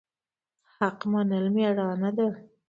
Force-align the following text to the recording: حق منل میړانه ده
حق 0.75 0.99
منل 1.11 1.45
میړانه 1.55 2.09
ده 2.17 2.29